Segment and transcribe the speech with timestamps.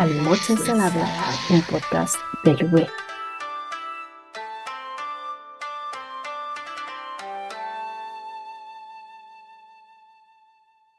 [0.00, 1.06] Moches al Habla,
[1.50, 2.88] un podcast de Lube.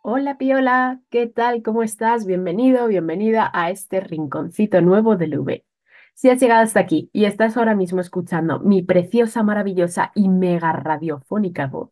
[0.03, 1.63] Hola Piola, ¿qué tal?
[1.63, 2.27] ¿Cómo estás?
[2.27, 5.65] Bienvenido, bienvenida a este rinconcito nuevo de Lube.
[6.13, 10.73] Si has llegado hasta aquí y estás ahora mismo escuchando mi preciosa, maravillosa y mega
[10.73, 11.89] radiofónica voz,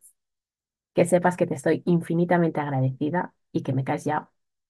[0.93, 4.29] que sepas que te estoy infinitamente agradecida y que me caes ya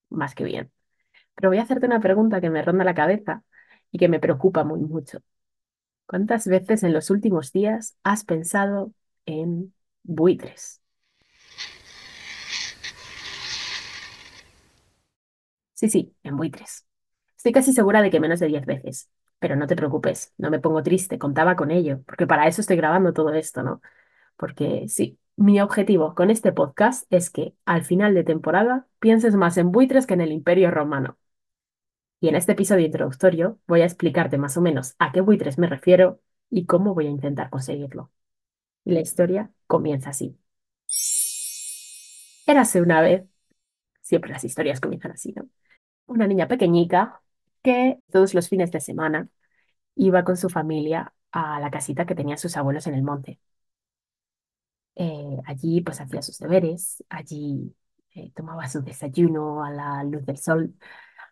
[0.10, 0.72] más que bien.
[1.40, 3.44] Pero voy a hacerte una pregunta que me ronda la cabeza
[3.92, 5.20] y que me preocupa muy mucho.
[6.08, 8.94] ¿Cuántas veces en los últimos días has pensado
[9.26, 10.82] en buitres?
[15.74, 16.86] Sí, sí, en buitres.
[17.38, 19.10] Estoy casi segura de que menos de 10 veces.
[19.40, 22.76] Pero no te preocupes, no me pongo triste, contaba con ello, porque para eso estoy
[22.76, 23.82] grabando todo esto, ¿no?
[24.38, 29.58] Porque sí, mi objetivo con este podcast es que al final de temporada pienses más
[29.58, 31.18] en buitres que en el Imperio Romano.
[32.22, 35.68] Y en este episodio introductorio voy a explicarte más o menos a qué buitres me
[35.68, 38.12] refiero y cómo voy a intentar conseguirlo.
[38.86, 40.38] Y la historia comienza así.
[42.46, 43.24] Érase una vez,
[44.02, 45.50] siempre las historias comienzan así, ¿no?
[46.08, 47.22] Una niña pequeñica
[47.64, 49.30] que todos los fines de semana
[49.96, 53.40] iba con su familia a la casita que tenían sus abuelos en el monte.
[54.96, 57.74] Eh, allí pues hacía sus deberes, allí
[58.16, 60.76] eh, tomaba su desayuno a la luz del sol,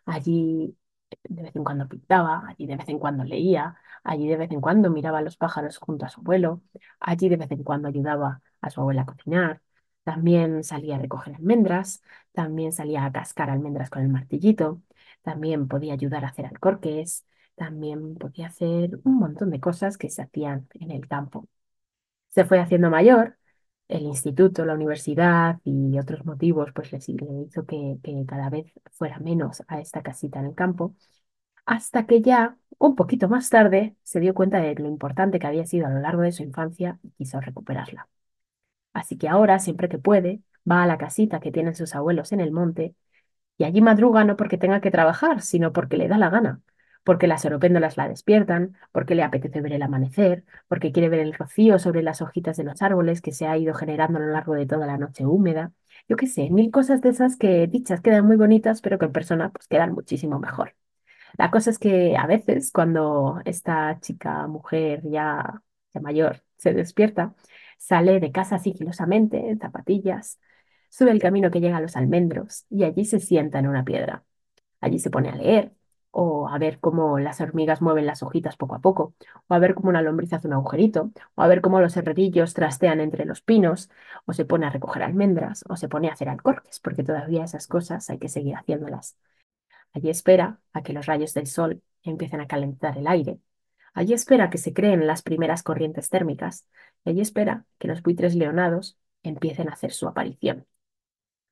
[0.06, 0.77] allí
[1.24, 4.60] de vez en cuando pintaba, allí de vez en cuando leía, allí de vez en
[4.60, 6.62] cuando miraba a los pájaros junto a su abuelo,
[7.00, 9.62] allí de vez en cuando ayudaba a su abuela a cocinar,
[10.04, 14.82] también salía a recoger almendras, también salía a cascar almendras con el martillito,
[15.22, 20.22] también podía ayudar a hacer alcorques, también podía hacer un montón de cosas que se
[20.22, 21.46] hacían en el campo.
[22.30, 23.37] Se fue haciendo mayor,
[23.88, 26.98] el instituto, la universidad y otros motivos pues le,
[27.46, 30.94] hizo que, que cada vez fuera menos a esta casita en el campo,
[31.66, 35.66] hasta que ya, un poquito más tarde, se dio cuenta de lo importante que había
[35.66, 38.08] sido a lo largo de su infancia y quiso recuperarla.
[38.92, 42.40] Así que ahora, siempre que puede, va a la casita que tienen sus abuelos en
[42.40, 42.94] el monte
[43.58, 46.62] y allí madruga no porque tenga que trabajar, sino porque le da la gana,
[47.08, 51.32] porque las oropéndolas la despiertan, porque le apetece ver el amanecer, porque quiere ver el
[51.32, 54.52] rocío sobre las hojitas de los árboles que se ha ido generando a lo largo
[54.52, 55.72] de toda la noche húmeda.
[56.06, 59.12] Yo qué sé, mil cosas de esas que dichas quedan muy bonitas, pero que en
[59.12, 60.74] persona pues quedan muchísimo mejor.
[61.38, 65.62] La cosa es que a veces cuando esta chica, mujer ya,
[65.94, 67.34] ya mayor, se despierta,
[67.78, 70.40] sale de casa sigilosamente, en zapatillas,
[70.90, 74.24] sube el camino que llega a los almendros y allí se sienta en una piedra.
[74.80, 75.72] Allí se pone a leer,
[76.10, 79.14] o a ver cómo las hormigas mueven las hojitas poco a poco,
[79.48, 82.54] o a ver cómo una lombriz hace un agujerito, o a ver cómo los herrerillos
[82.54, 83.90] trastean entre los pinos,
[84.26, 87.66] o se pone a recoger almendras, o se pone a hacer alcorques, porque todavía esas
[87.66, 89.16] cosas hay que seguir haciéndolas.
[89.92, 93.38] Allí espera a que los rayos del sol empiecen a calentar el aire.
[93.94, 96.66] Allí espera que se creen las primeras corrientes térmicas.
[97.04, 100.66] Y allí espera que los buitres leonados empiecen a hacer su aparición.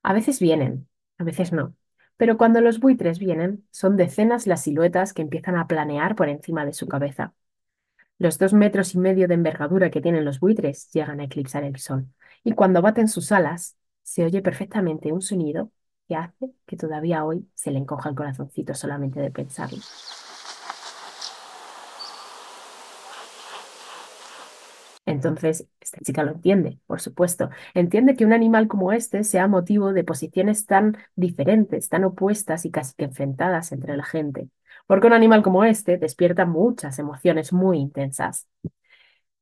[0.03, 0.89] A veces vienen,
[1.19, 1.75] a veces no.
[2.17, 6.65] Pero cuando los buitres vienen, son decenas las siluetas que empiezan a planear por encima
[6.65, 7.35] de su cabeza.
[8.19, 11.77] Los dos metros y medio de envergadura que tienen los buitres llegan a eclipsar el
[11.79, 12.07] sol,
[12.45, 15.71] y cuando baten sus alas, se oye perfectamente un sonido
[16.09, 19.79] que hace que todavía hoy se le encoja el corazoncito solamente de pensarlo.
[25.17, 27.51] Entonces, esta chica lo entiende, por supuesto.
[27.75, 32.71] Entiende que un animal como este sea motivo de posiciones tan diferentes, tan opuestas y
[32.71, 34.49] casi que enfrentadas entre la gente.
[34.87, 38.47] Porque un animal como este despierta muchas emociones muy intensas.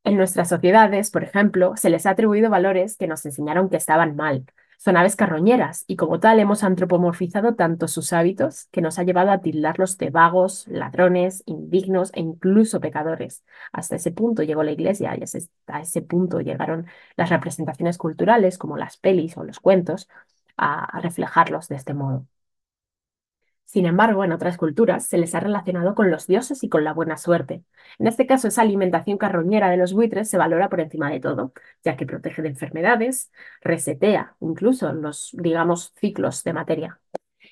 [0.04, 4.16] En nuestras sociedades, por ejemplo, se les ha atribuido valores que nos enseñaron que estaban
[4.16, 4.44] mal,
[4.84, 9.30] son aves carroñeras y como tal hemos antropomorfizado tanto sus hábitos que nos ha llevado
[9.30, 11.42] a tildarlos de vagos, ladrones,
[11.74, 13.44] indignos e incluso pecadores.
[13.72, 16.86] Hasta ese punto llegó la iglesia y hasta ese punto llegaron
[17.16, 20.08] las representaciones culturales como las pelis o los cuentos
[20.56, 22.26] a reflejarlos de este modo.
[23.64, 26.92] Sin embargo, en otras culturas se les ha relacionado con los dioses y con la
[26.92, 27.64] buena suerte.
[27.98, 31.52] En este caso, esa alimentación carroñera de los buitres se valora por encima de todo,
[31.82, 33.32] ya que protege de enfermedades,
[33.62, 37.00] resetea incluso los, digamos, ciclos de materia.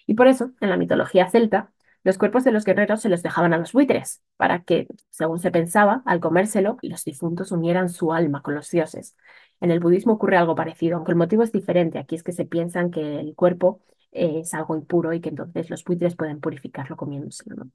[0.06, 1.72] Y por eso, en la mitología celta,
[2.04, 5.50] los cuerpos de los guerreros se los dejaban a los buitres, para que, según se
[5.50, 9.16] pensaba, al comérselo, los difuntos unieran su alma con los dioses.
[9.60, 11.98] En el budismo ocurre algo parecido, aunque el motivo es diferente.
[11.98, 15.84] Aquí es que se piensan que el cuerpo es algo impuro y que entonces los
[15.84, 17.56] buitres pueden purificarlo comiéndoselo.
[17.56, 17.70] ¿no?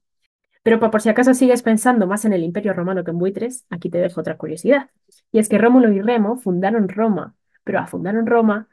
[0.62, 3.88] Pero por si acaso sigues pensando más en el Imperio Romano que en buitres, aquí
[3.88, 4.90] te dejo otra curiosidad.
[5.32, 7.34] Y es que Rómulo y Remo fundaron Roma,
[7.64, 8.68] pero a Roma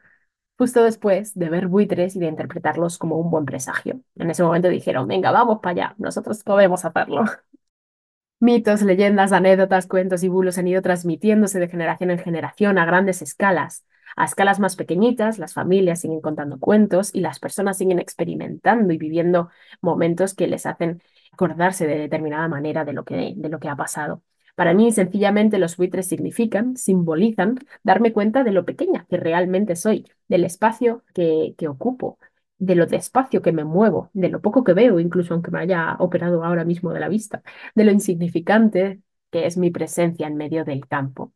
[0.57, 3.99] justo después de ver buitres y de interpretarlos como un buen presagio.
[4.15, 7.23] En ese momento dijeron, venga, vamos para allá, nosotros podemos hacerlo.
[8.39, 13.21] Mitos, leyendas, anécdotas, cuentos y bulos han ido transmitiéndose de generación en generación a grandes
[13.21, 13.85] escalas.
[14.15, 18.97] A escalas más pequeñitas, las familias siguen contando cuentos y las personas siguen experimentando y
[18.97, 19.49] viviendo
[19.81, 21.01] momentos que les hacen
[21.31, 24.21] acordarse de determinada manera de lo que, de lo que ha pasado.
[24.55, 30.05] Para mí, sencillamente, los buitres significan, simbolizan, darme cuenta de lo pequeña que realmente soy,
[30.27, 32.17] del espacio que, que ocupo,
[32.57, 35.95] de lo despacio que me muevo, de lo poco que veo, incluso aunque me haya
[35.99, 37.43] operado ahora mismo de la vista,
[37.75, 41.33] de lo insignificante que es mi presencia en medio del campo.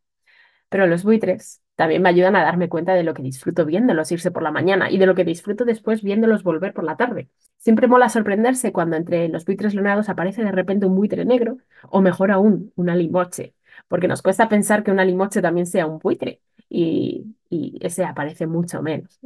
[0.69, 4.31] Pero los buitres también me ayudan a darme cuenta de lo que disfruto viéndolos irse
[4.31, 7.29] por la mañana y de lo que disfruto después viéndolos volver por la tarde.
[7.57, 11.55] Siempre mola sorprenderse cuando entre los buitres lunados aparece de repente un buitre negro
[11.89, 13.55] o mejor aún, una limoche,
[13.87, 17.37] porque nos cuesta pensar que una limoche también sea un buitre y,
[17.79, 19.17] ese aparece mucho menos.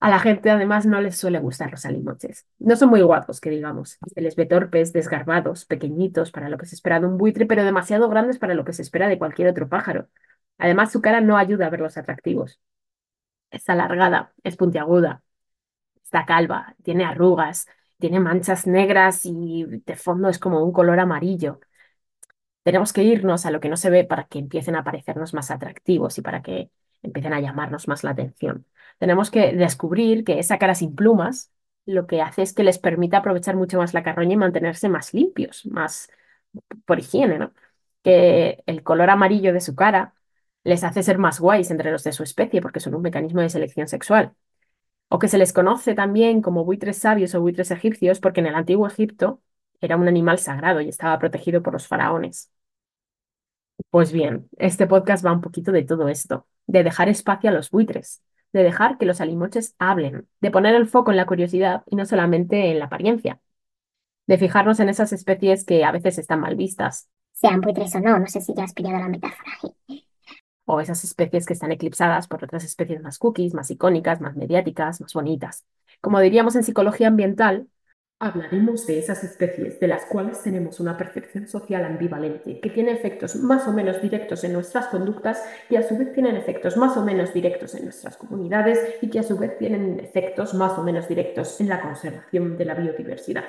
[0.00, 2.44] A la gente además no les suele gustar los alimoches.
[2.58, 3.98] No son muy guapos, que digamos.
[4.14, 7.64] Se les ve torpes, desgarbados, pequeñitos para lo que se espera de un buitre, pero
[7.64, 10.08] demasiado grandes para lo que se espera de cualquier otro pájaro.
[10.58, 12.60] Además, su cara no ayuda a verlos atractivos.
[13.50, 15.22] Es alargada, es puntiaguda,
[16.04, 17.66] está calva, tiene arrugas,
[17.98, 21.60] tiene manchas negras y de fondo es como un color amarillo.
[22.62, 25.50] Tenemos que irnos a lo que no se ve para que empiecen a parecernos más
[25.50, 26.70] atractivos y para que
[27.02, 28.66] empiecen a llamarnos más la atención.
[28.98, 31.50] Tenemos que descubrir que esa cara sin plumas
[31.86, 35.14] lo que hace es que les permita aprovechar mucho más la carroña y mantenerse más
[35.14, 36.10] limpios, más
[36.86, 37.52] por higiene, ¿no?
[38.02, 40.14] Que el color amarillo de su cara
[40.68, 43.48] les hace ser más guays entre los de su especie porque son un mecanismo de
[43.48, 44.34] selección sexual.
[45.08, 48.54] O que se les conoce también como buitres sabios o buitres egipcios porque en el
[48.54, 49.40] antiguo Egipto
[49.80, 52.50] era un animal sagrado y estaba protegido por los faraones.
[53.90, 57.70] Pues bien, este podcast va un poquito de todo esto, de dejar espacio a los
[57.70, 58.22] buitres,
[58.52, 62.04] de dejar que los alimoches hablen, de poner el foco en la curiosidad y no
[62.04, 63.40] solamente en la apariencia,
[64.26, 67.08] de fijarnos en esas especies que a veces están mal vistas.
[67.32, 69.52] Sean buitres o no, no sé si ya has pillado la metáfora.
[70.70, 75.00] O esas especies que están eclipsadas por otras especies más cookies, más icónicas, más mediáticas,
[75.00, 75.64] más bonitas.
[76.00, 77.68] Como diríamos en psicología ambiental,
[78.20, 83.36] Hablaremos de esas especies de las cuales tenemos una percepción social ambivalente, que tiene efectos
[83.36, 87.04] más o menos directos en nuestras conductas y a su vez tienen efectos más o
[87.04, 91.06] menos directos en nuestras comunidades y que a su vez tienen efectos más o menos
[91.08, 93.44] directos en la conservación de la biodiversidad.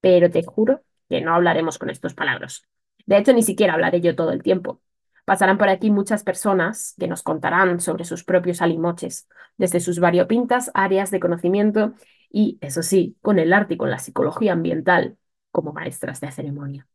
[0.00, 2.64] Pero te juro que no hablaremos con estos palabras.
[3.06, 4.80] De hecho, ni siquiera hablaré yo todo el tiempo.
[5.24, 10.70] Pasarán por aquí muchas personas que nos contarán sobre sus propios alimoches, desde sus variopintas
[10.74, 11.94] áreas de conocimiento
[12.30, 15.16] y, eso sí, con el arte y con la psicología ambiental
[15.50, 16.88] como maestras de ceremonia.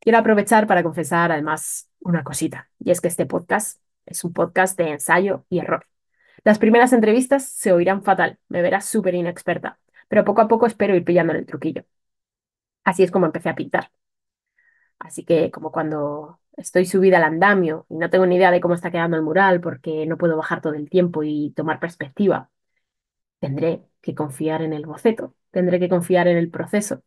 [0.00, 4.76] Quiero aprovechar para confesar además una cosita, y es que este podcast es un podcast
[4.78, 5.86] de ensayo y error.
[6.44, 9.78] Las primeras entrevistas se oirán fatal, me verás súper inexperta,
[10.08, 11.84] pero poco a poco espero ir pillando el truquillo.
[12.84, 13.90] Así es como empecé a pintar.
[14.98, 18.74] Así que como cuando estoy subida al andamio y no tengo ni idea de cómo
[18.74, 22.50] está quedando el mural porque no puedo bajar todo el tiempo y tomar perspectiva,
[23.40, 27.02] tendré que confiar en el boceto, tendré que confiar en el proceso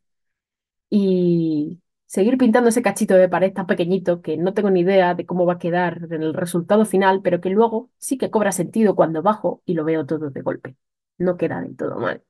[0.90, 5.26] y seguir pintando ese cachito de pared tan pequeñito que no tengo ni idea de
[5.26, 8.96] cómo va a quedar en el resultado final, pero que luego sí que cobra sentido
[8.96, 10.76] cuando bajo y lo veo todo de golpe.
[11.18, 12.24] No queda del todo mal.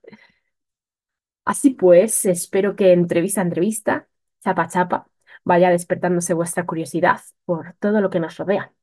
[1.45, 4.07] Así pues, espero que entrevista a entrevista,
[4.43, 5.07] chapa chapa,
[5.43, 8.73] vaya despertándose vuestra curiosidad por todo lo que nos rodea,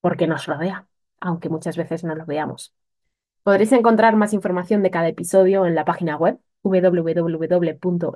[0.00, 0.86] porque nos rodea,
[1.20, 2.74] aunque muchas veces no lo veamos.
[3.42, 8.14] Podréis encontrar más información de cada episodio en la página web www.lov.org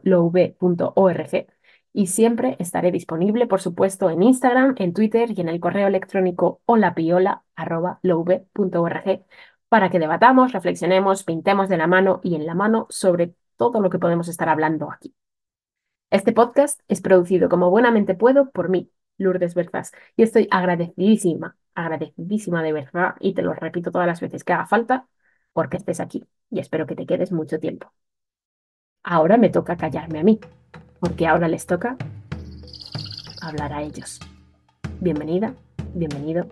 [1.93, 6.61] y siempre estaré disponible, por supuesto, en Instagram, en Twitter y en el correo electrónico
[6.67, 9.25] holapiola.lov.org
[9.69, 13.91] para que debatamos, reflexionemos, pintemos de la mano y en la mano sobre todo lo
[13.91, 15.15] que podemos estar hablando aquí.
[16.11, 22.63] Este podcast es producido como buenamente puedo por mí, Lourdes Berzas, y estoy agradecidísima, agradecidísima
[22.63, 25.07] de verdad, y te lo repito todas las veces que haga falta,
[25.53, 27.93] porque estés aquí y espero que te quedes mucho tiempo.
[29.03, 30.41] Ahora me toca callarme a mí,
[30.99, 31.99] porque ahora les toca
[33.43, 34.19] hablar a ellos.
[35.01, 35.55] Bienvenida,
[35.93, 36.49] bienvenido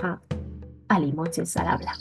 [0.00, 0.20] a
[0.86, 1.92] Alimoches al habla.